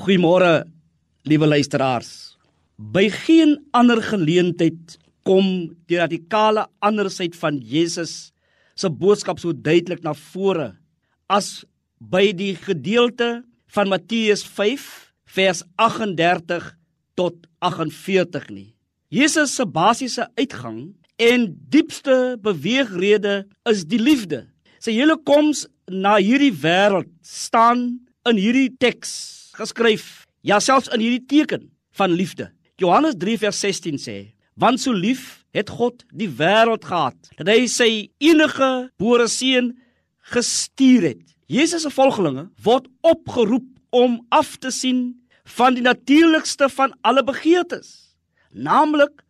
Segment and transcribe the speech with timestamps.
[0.00, 0.64] Goeiemôre,
[1.28, 2.38] liewe luisteraars.
[2.80, 4.94] By geen ander geleentheid
[5.28, 8.30] kom die radikale andersheid van Jesus
[8.72, 10.70] se boodskap so duidelik na vore
[11.28, 11.66] as
[12.00, 13.42] by die gedeelte
[13.76, 14.86] van Matteus 5
[15.36, 16.70] vers 38
[17.20, 18.70] tot 48 nie.
[19.12, 24.46] Jesus se basiese uitgang en diepste beweegrede is die liefde.
[24.80, 31.26] Sy hele koms na hierdie wêreld staan in hierdie teks geskryf, ja selfs in hierdie
[31.28, 31.68] teken
[31.98, 32.50] van liefde.
[32.80, 37.66] Johannes 3 vers 16 sê: "Want so lief het God die wêreld gehad dat hy
[37.66, 39.76] sy enige gebore seun
[40.32, 46.94] gestuur het." Jesus se volgelinge word opgeroep om af te sien van die natuurlikste van
[47.02, 48.14] alle begeertes,
[48.52, 49.24] naamlik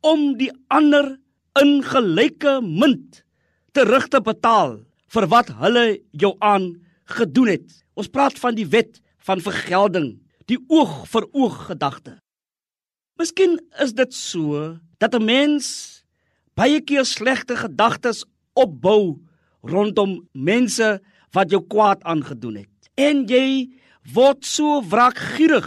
[0.00, 1.18] om die ander
[1.60, 3.24] in gelyke munt
[3.72, 7.68] terug te betaal vir wat hulle jou aan gedoen het.
[7.94, 10.14] Ons praat van die wet van vergelding,
[10.46, 12.16] die oog vir oog gedagte.
[13.18, 16.04] Miskien is dit so dat 'n mens
[16.54, 19.18] baie keer slegte gedagtes opbou
[19.62, 21.00] rondom mense
[21.32, 22.74] wat jou kwaad aangedoen het.
[22.94, 23.68] En jy
[24.14, 25.66] word so wraakgierig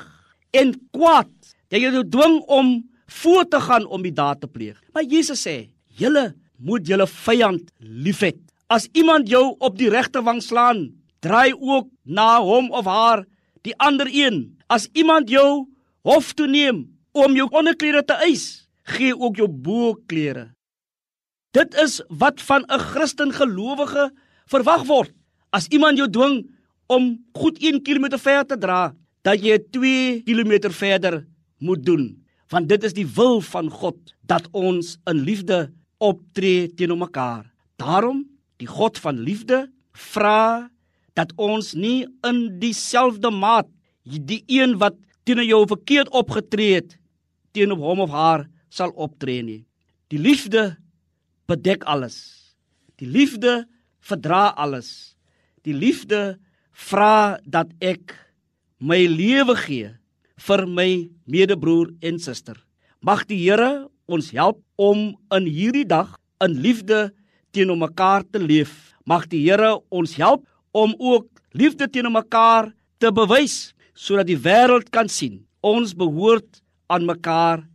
[0.51, 1.31] en kwaad
[1.69, 4.77] dat jy jou dwing om voort te gaan om die daad te pleeg.
[4.93, 8.39] Maar Jesus sê, julle moet julle vyand liefhet.
[8.69, 13.25] As iemand jou op die regte wang slaan, draai ook na hom of haar
[13.67, 14.59] die ander een.
[14.67, 15.67] As iemand jou
[16.05, 20.49] hof toe neem om jou onderklere te eis, gee ook jou boklere.
[21.55, 24.11] Dit is wat van 'n Christen gelowige
[24.45, 25.11] verwag word.
[25.49, 26.49] As iemand jou dwing
[26.87, 32.69] om goed 1 km ver te dra, dat jy 2 km verder moet doen, want
[32.69, 37.45] dit is die wil van God dat ons in liefde optree teenoor mekaar.
[37.75, 38.25] Daarom,
[38.57, 40.69] die God van liefde vra
[41.19, 43.67] dat ons nie in dieselfde maat
[44.07, 44.95] die een wat
[45.27, 46.95] teenoor jou verkeerd opgetree het
[47.53, 49.61] teenoor hom of haar sal optree nie.
[50.09, 50.77] Die liefde
[51.49, 52.17] bedek alles.
[53.01, 53.65] Die liefde
[53.99, 55.15] verdra alles.
[55.65, 56.39] Die liefde
[56.71, 58.15] vra dat ek
[58.79, 59.91] my lewe gee
[60.39, 60.89] vir my
[61.27, 62.55] medebroer en suster.
[63.03, 67.09] Mag die Here ons help om in hierdie dag in liefde
[67.51, 68.95] teenoor mekaar te leef.
[69.05, 74.89] Mag die Here ons help om ook liefde teenoor mekaar te bewys sodat die wêreld
[74.93, 77.65] kan sien ons behoort aan mekaar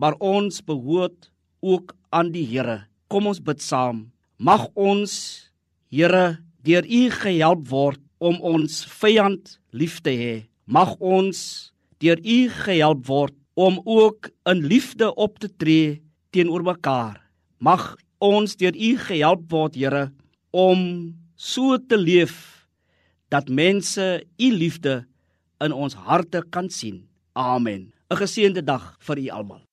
[0.00, 1.28] maar ons behoort
[1.60, 2.86] ook aan die Here.
[3.12, 4.08] Kom ons bid saam.
[4.40, 5.12] Mag ons
[5.92, 10.34] Here deur u gehelp word om ons vyand lief te hê.
[10.64, 11.38] Mag ons
[12.00, 15.98] deur u gehelp word om ook in liefde op te tree
[16.32, 17.18] teenoor mekaar.
[17.58, 20.08] Mag ons deur u gehelp word Here
[20.56, 22.66] om so te leef
[23.32, 25.06] dat mense u liefde
[25.64, 27.08] in ons harte kan sien.
[27.32, 27.92] Amen.
[28.10, 29.69] 'n Geseënde dag vir u almal.